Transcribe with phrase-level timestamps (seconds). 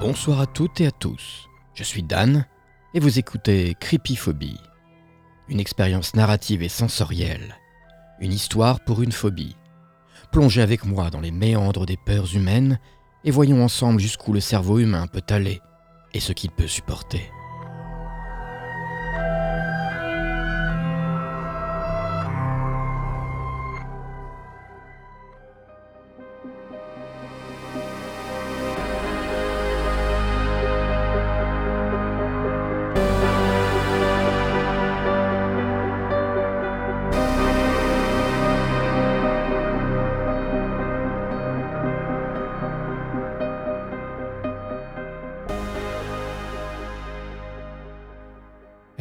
[0.00, 1.48] Bonsoir à toutes et à tous.
[1.74, 2.46] Je suis Dan
[2.94, 4.60] et vous écoutez Creepyphobie.
[5.48, 7.56] Une expérience narrative et sensorielle.
[8.20, 9.56] Une histoire pour une phobie.
[10.30, 12.78] Plongez avec moi dans les méandres des peurs humaines
[13.24, 15.60] et voyons ensemble jusqu'où le cerveau humain peut aller
[16.14, 17.32] et ce qu'il peut supporter.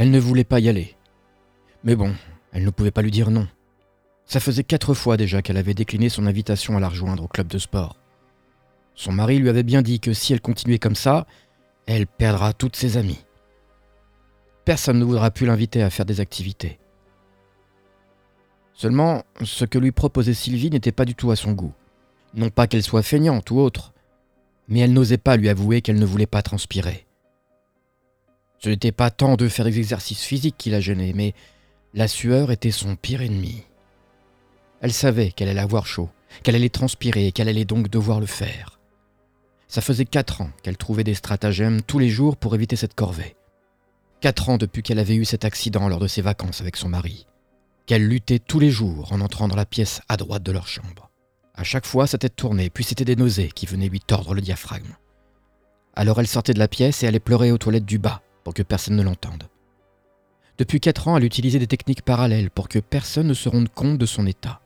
[0.08, 0.96] Elle ne voulait pas y aller.
[1.84, 2.16] Mais bon,
[2.54, 3.46] elle ne pouvait pas lui dire non.
[4.26, 7.48] Ça faisait quatre fois déjà qu'elle avait décliné son invitation à la rejoindre au club
[7.48, 7.98] de sport.
[8.96, 11.28] Son mari lui avait bien dit que si elle continuait comme ça,
[11.88, 13.26] elle perdra toutes ses amies.
[14.64, 16.80] Personne ne voudra plus l'inviter à faire des activités.
[18.72, 21.74] Seulement, ce que lui proposait Sylvie n'était pas du tout à son goût.
[22.34, 23.92] Non pas qu'elle soit feignante ou autre,
[24.70, 27.07] mais elle n'osait pas lui avouer qu'elle ne voulait pas transpirer.
[28.60, 31.34] Ce n'était pas tant de faire des exercices physiques qui la gênait, mais
[31.94, 33.64] la sueur était son pire ennemi.
[34.82, 36.10] Elle savait qu'elle allait avoir chaud,
[36.44, 38.80] qu'elle allait transpirer et qu'elle allait donc devoir le faire.
[39.68, 43.36] Ça faisait quatre ans qu'elle trouvait des stratagèmes tous les jours pour éviter cette corvée.
[44.22, 47.28] Quatre ans depuis qu'elle avait eu cet accident lors de ses vacances avec son mari.
[47.86, 51.12] Qu'elle luttait tous les jours en entrant dans la pièce à droite de leur chambre.
[51.54, 54.42] À chaque fois, sa tête tournait, puis c'était des nausées qui venaient lui tordre le
[54.42, 54.96] diaphragme.
[55.96, 58.64] Alors elle sortait de la pièce et allait pleurer aux toilettes du bas, pour que
[58.64, 59.50] personne ne l'entende.
[60.58, 63.98] Depuis quatre ans, elle utilisait des techniques parallèles pour que personne ne se rende compte
[63.98, 64.62] de son état.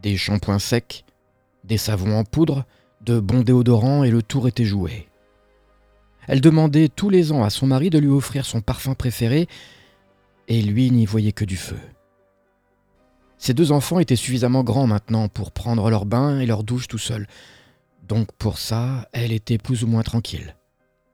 [0.00, 1.04] Des shampoings secs,
[1.64, 2.64] des savons en poudre,
[3.00, 5.08] de bons déodorants et le tour était joué.
[6.28, 9.48] Elle demandait tous les ans à son mari de lui offrir son parfum préféré
[10.46, 11.80] et lui n'y voyait que du feu.
[13.36, 16.98] Ses deux enfants étaient suffisamment grands maintenant pour prendre leur bain et leur douche tout
[16.98, 17.26] seuls.
[18.06, 20.54] Donc pour ça, elle était plus ou moins tranquille.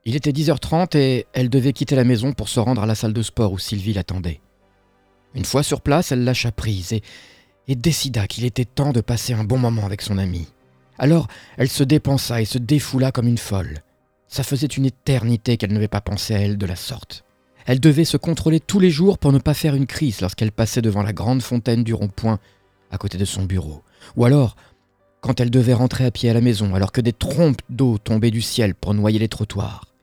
[0.07, 3.15] Il était 10h30 et elle devait quitter la maison pour se rendre à la salle
[3.15, 4.43] de sport où Sylvie l'attendait.
[5.35, 9.45] Une fois sur place, elle lâcha prise et, décida qu'il était temps de passer un
[9.45, 10.49] bon moment avec son amie.
[10.99, 11.27] Alors,
[11.57, 13.79] elle se dépensa et se défoula comme une folle.
[14.29, 17.25] Ça faisait une éternité qu'elle n'avait pas pensé à elle de la sorte.
[17.65, 20.83] Elle devait se contrôler tous les jours pour ne pas faire une crise lorsqu'elle passait
[20.83, 22.41] devant la grande fontaine du rond-point
[22.91, 23.83] à côté de son bureau.
[24.17, 24.55] Ou alors,
[25.23, 28.31] quand elle devait rentrer à pied à la maison alors que des trompes d'eau tombaient
[28.31, 29.94] du ciel pour noyer les trottoirs.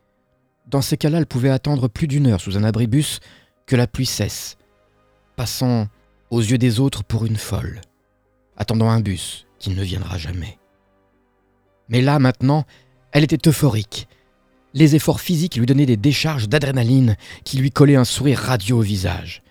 [0.72, 3.20] Dans ces cas-là, elle pouvait attendre plus d'une heure sous un abribus
[3.66, 4.58] que la pluie cesse,
[5.36, 5.88] passant
[6.30, 7.82] aux yeux des autres pour une folle,
[8.56, 10.58] attendant un bus qui ne viendra jamais.
[11.90, 12.64] Mais là, maintenant,
[13.12, 14.08] elle était euphorique.
[14.74, 18.82] Les efforts physiques lui donnaient des décharges d'adrénaline qui lui collaient un sourire radieux au
[18.82, 19.44] visage.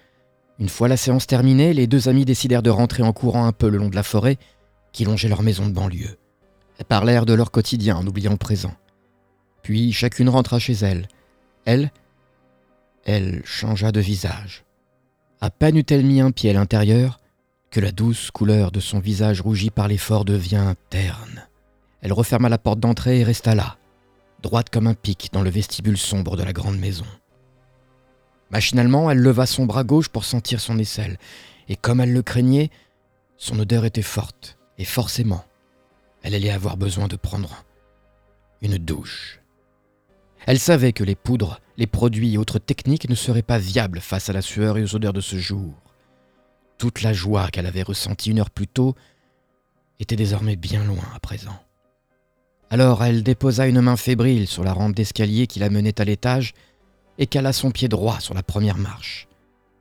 [0.58, 3.69] Une fois la séance terminée, les deux amis décidèrent de rentrer en courant un peu
[3.69, 4.38] le long de la forêt
[4.92, 6.16] qui longeait leur maison de banlieue.
[6.78, 8.72] Elles parlèrent de leur quotidien en oubliant le présent.
[9.62, 11.09] Puis chacune rentra chez elle.
[11.65, 11.91] Elle,
[13.04, 14.65] elle changea de visage.
[15.41, 17.21] À peine eut-elle mis un pied à l'intérieur
[17.70, 21.47] que la douce couleur de son visage rougi par l'effort devint terne.
[22.03, 23.76] Elle referma la porte d'entrée et resta là,
[24.43, 27.06] droite comme un pic dans le vestibule sombre de la grande maison.
[28.50, 31.19] Machinalement, elle leva son bras gauche pour sentir son aisselle,
[31.69, 32.70] et comme elle le craignait,
[33.37, 35.44] son odeur était forte, et forcément,
[36.22, 37.65] elle allait avoir besoin de prendre
[38.60, 39.39] une douche.
[40.46, 44.28] Elle savait que les poudres, les produits et autres techniques ne seraient pas viables face
[44.28, 45.74] à la sueur et aux odeurs de ce jour.
[46.78, 48.94] Toute la joie qu'elle avait ressentie une heure plus tôt
[49.98, 51.58] était désormais bien loin à présent.
[52.70, 56.54] Alors elle déposa une main fébrile sur la rampe d'escalier qui la menait à l'étage
[57.19, 59.28] et cala son pied droit sur la première marche.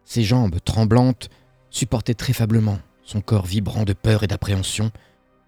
[0.04, 1.30] Ses jambes, tremblantes,
[1.70, 4.92] supportaient très faiblement son corps vibrant de peur et d'appréhension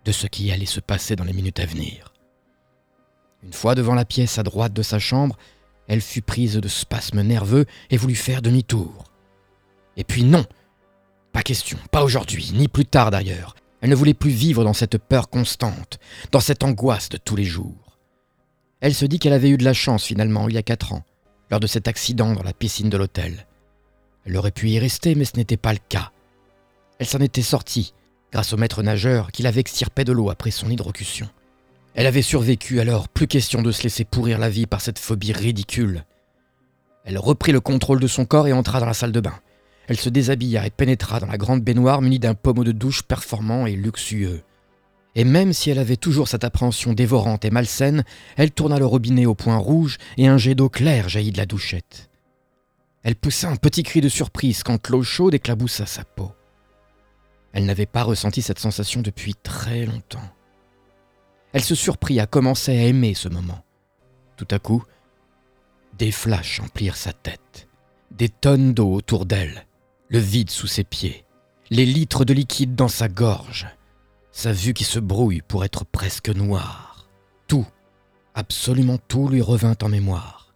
[0.06, 2.11] de ce qui allait se passer dans les minutes à venir.
[3.44, 5.38] Une fois devant la pièce à droite de sa chambre,
[5.88, 9.06] elle fut prise de spasmes nerveux et voulut faire demi-tour.
[9.98, 10.46] Et puis non
[11.34, 13.56] Pas question, pas aujourd'hui, ni plus tard d'ailleurs.
[13.82, 15.98] Elle ne voulait plus vivre dans cette peur constante,
[16.32, 17.98] dans cette angoisse de tous les jours.
[18.80, 21.04] Elle se dit qu'elle avait eu de la chance finalement il y a quatre ans,
[21.50, 23.48] lors de cet accident dans la piscine de l'hôtel.
[24.26, 26.12] Elle aurait pu y rester, mais ce n'était pas le cas.
[27.00, 27.94] Elle s'en était sortie,
[28.32, 31.28] grâce au maître nageur qui l'avait extirpé de l'eau après son hydrocution.
[31.94, 35.34] Elle avait survécu alors, plus question de se laisser pourrir la vie par cette phobie
[35.34, 36.06] ridicule.
[37.04, 39.40] Elle reprit le contrôle de son corps et entra dans la salle de bain.
[39.88, 43.66] Elle se déshabilla et pénétra dans la grande baignoire munie d'un pommeau de douche performant
[43.66, 44.44] et luxueux.
[45.16, 48.06] Et même si elle avait toujours cette appréhension dévorante et malsaine,
[48.38, 51.46] elle tourna le robinet au point rouge et un jet d'eau claire jaillit de la
[51.46, 52.10] douchette.
[53.04, 56.32] Elle poussa un petit cri de surprise quand l'eau chaude éclaboussa sa peau.
[57.52, 60.30] Elle n'avait pas ressenti cette sensation depuis très longtemps.
[61.54, 63.64] Elle se surprit à commencer à aimer ce moment.
[64.38, 64.84] Tout à coup,
[65.98, 67.68] des flashs emplirent sa tête,
[68.12, 69.66] des tonnes d'eau autour d'elle,
[70.08, 71.26] le vide sous ses pieds,
[71.70, 73.68] les litres de liquide dans sa gorge,
[74.32, 77.08] sa vue qui se brouille pour être presque noire.
[77.48, 77.68] Tout,
[78.34, 80.54] absolument tout lui revint en mémoire.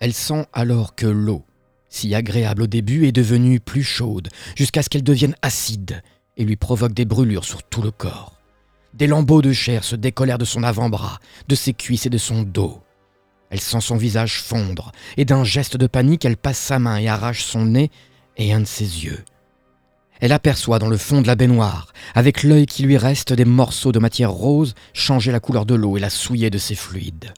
[0.00, 1.44] Elle sent alors que l'eau,
[1.88, 6.02] si agréable au début, est devenue plus chaude, jusqu'à ce qu'elle devienne acide
[6.36, 8.37] et lui provoque des brûlures sur tout le corps.
[8.94, 12.42] Des lambeaux de chair se décollèrent de son avant-bras, de ses cuisses et de son
[12.42, 12.80] dos.
[13.50, 17.08] Elle sent son visage fondre, et d'un geste de panique, elle passe sa main et
[17.08, 17.90] arrache son nez
[18.36, 19.24] et un de ses yeux.
[20.20, 23.92] Elle aperçoit dans le fond de la baignoire, avec l'œil qui lui reste, des morceaux
[23.92, 27.32] de matière rose changer la couleur de l'eau et la souiller de ses fluides.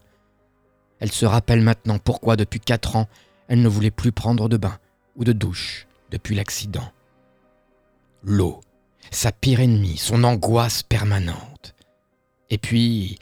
[0.99, 3.08] Elle se rappelle maintenant pourquoi depuis quatre ans
[3.49, 4.79] elle ne voulait plus prendre de bain
[5.17, 6.93] ou de douche depuis l'accident.
[8.23, 8.61] L'eau,
[9.11, 11.75] sa pire ennemie, son angoisse permanente.
[12.50, 13.19] Et puis,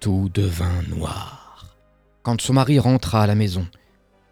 [0.00, 1.76] tout devint noir.
[2.22, 3.66] Quand son mari rentra à la maison,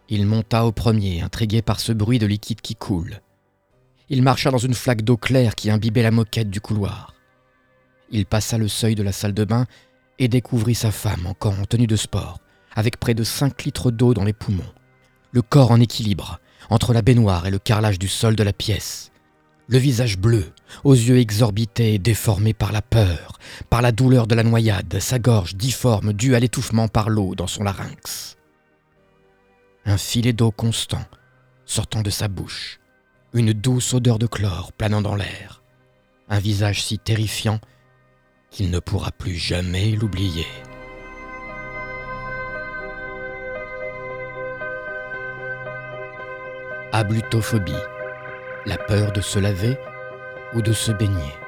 [0.08, 3.20] il monta au premier, intrigué par ce bruit de liquide qui coule.
[4.08, 7.14] Il marcha dans une flaque d'eau claire qui imbibait la moquette du couloir.
[8.10, 9.66] Il passa le seuil de la salle de bain
[10.18, 12.40] et découvrit sa femme encore en tenue de sport,
[12.74, 14.72] avec près de cinq litres d'eau dans les poumons,
[15.32, 19.10] le corps en équilibre entre la baignoire et le carrelage du sol de la pièce,
[19.68, 20.46] le visage bleu,
[20.82, 23.38] aux yeux exorbités et déformés par la peur,
[23.68, 27.46] par la douleur de la noyade, sa gorge difforme due à l'étouffement par l'eau dans
[27.46, 28.36] son larynx.
[29.84, 31.04] Un filet d'eau constant
[31.66, 32.80] sortant de sa bouche,
[33.34, 35.62] une douce odeur de chlore planant dans l'air,
[36.30, 37.60] un visage si terrifiant
[38.50, 40.46] qu'il ne pourra plus jamais l'oublier.
[46.92, 47.72] Ablutophobie,
[48.68, 49.78] la peur de se laver
[50.52, 51.47] ou de se baigner.